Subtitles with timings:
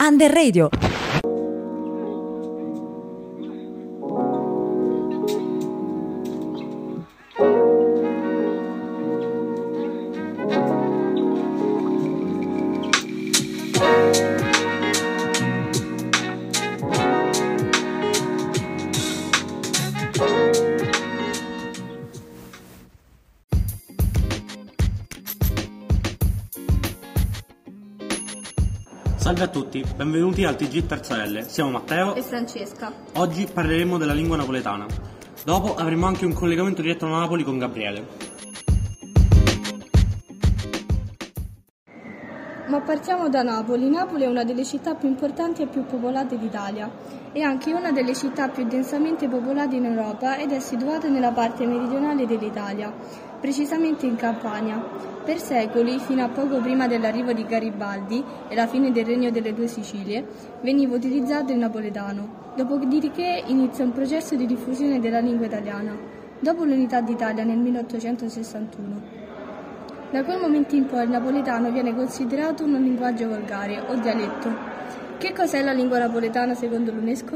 [0.00, 0.70] and the radio.
[29.18, 31.44] Salve a tutti, benvenuti al TG Terza L.
[31.46, 32.14] Siamo Matteo.
[32.14, 32.92] e Francesca.
[33.14, 34.86] Oggi parleremo della lingua napoletana.
[35.44, 38.06] Dopo avremo anche un collegamento diretto a Napoli con Gabriele.
[42.68, 43.88] Ma partiamo da Napoli.
[43.88, 46.90] Napoli è una delle città più importanti e più popolate d'Italia.
[47.32, 51.66] È anche una delle città più densamente popolate in Europa ed è situata nella parte
[51.66, 52.92] meridionale dell'Italia,
[53.40, 54.84] precisamente in Campania.
[55.24, 59.54] Per secoli, fino a poco prima dell'arrivo di Garibaldi e la fine del regno delle
[59.54, 60.26] due Sicilie,
[60.60, 62.52] veniva utilizzato il napoletano.
[62.54, 65.96] Dopodiché inizia un processo di diffusione della lingua italiana,
[66.38, 69.17] dopo l'unità d'Italia nel 1861.
[70.10, 74.48] Da quel momento in poi il napoletano viene considerato un linguaggio volgare o dialetto.
[75.18, 77.34] Che cos'è la lingua napoletana secondo l'UNESCO?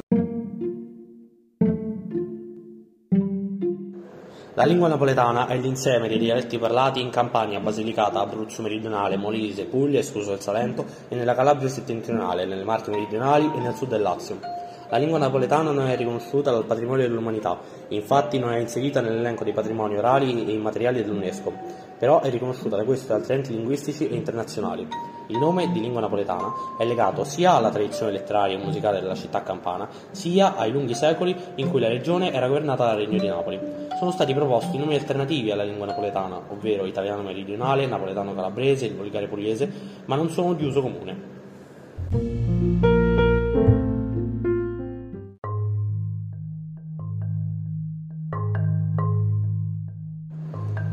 [4.55, 9.99] La lingua napoletana è l'insieme dei dialetti parlati in Campania, Basilicata, Abruzzo meridionale, Molise, Puglia,
[9.99, 14.62] escluso il Salento, e nella Calabria settentrionale, nelle Marche meridionali e nel sud del Lazio.
[14.93, 19.55] La lingua napoletana non è riconosciuta dal patrimonio dell'umanità, infatti non è inserita nell'elenco dei
[19.55, 21.51] patrimoni orali e immateriali dell'UNESCO,
[21.99, 24.87] però è riconosciuta da questo e altri enti linguistici e internazionali.
[25.29, 29.43] Il nome di lingua napoletana è legato sia alla tradizione letteraria e musicale della città
[29.43, 33.59] campana, sia ai lunghi secoli in cui la regione era governata dal Regno di Napoli.
[33.99, 39.27] Sono stati proposti nomi alternativi alla lingua napoletana, ovvero italiano meridionale, napoletano calabrese, il volgare
[39.27, 39.73] pugliese,
[40.05, 41.42] ma non sono di uso comune.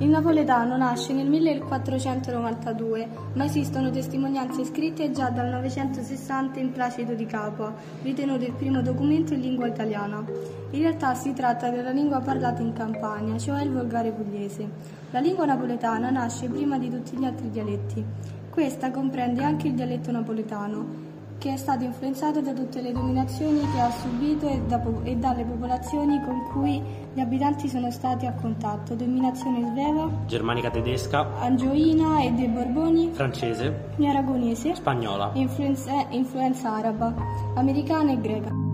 [0.02, 7.26] Il napoletano nasce nel 1492, ma esistono testimonianze scritte già dal 960 in Placido di
[7.26, 10.24] Capua, ritenuto il primo documento in lingua italiana.
[10.72, 14.70] In realtà si tratta della lingua parlata in Campania, cioè il volgare pugliese.
[15.12, 18.06] La lingua napoletana nasce prima di tutti gli altri dialetti.
[18.50, 21.09] Questa comprende anche il dialetto napoletano,
[21.40, 25.46] che è stato influenzato da tutte le dominazioni che ha subito e, da e dalle
[25.46, 26.84] popolazioni con cui
[27.14, 28.94] gli abitanti sono stati a contatto.
[28.94, 35.32] Dominazione sveva, Germanica tedesca, angioina e dei Borboni, francese, aragonese, spagnola.
[35.34, 37.14] influenza, influenza araba,
[37.56, 38.69] americana e greca.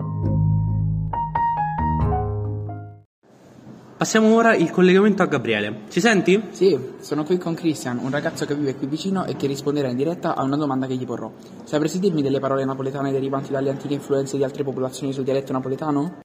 [3.96, 5.84] Passiamo ora il collegamento a Gabriele.
[5.88, 6.42] Ci senti?
[6.50, 9.96] Sì, sono qui con Christian, un ragazzo che vive qui vicino e che risponderà in
[9.96, 11.32] diretta a una domanda che gli porrò.
[11.64, 16.20] Sapresti dirmi delle parole napoletane derivanti dalle antiche influenze di altre popolazioni sul dialetto napoletano?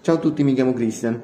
[0.00, 1.20] Ciao a tutti, mi chiamo Christian.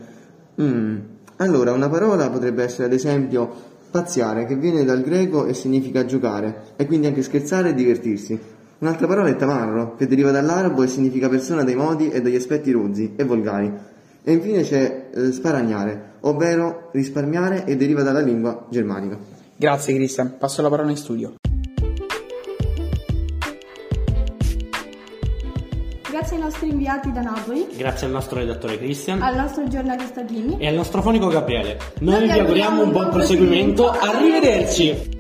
[0.63, 0.99] Mm,
[1.39, 3.51] Allora, una parola potrebbe essere ad esempio
[3.91, 8.39] pazziare, che viene dal greco e significa giocare, e quindi anche scherzare e divertirsi.
[8.79, 12.71] Un'altra parola è tamarro, che deriva dall'arabo e significa persona dai modi e dagli aspetti
[12.71, 13.97] rozzi e volgari.
[14.29, 19.17] E infine c'è eh, sparagnare, ovvero risparmiare e deriva dalla lingua germanica.
[19.57, 21.37] Grazie Christian, passo la parola in studio.
[26.11, 30.59] Grazie ai nostri inviati da Napoli, Grazie al nostro redattore Christian al nostro giornalista Jimmy.
[30.59, 31.79] e al nostro fonico Gabriele.
[32.01, 33.89] Noi vi auguriamo un buon proseguimento.
[33.89, 35.18] Arrivederci!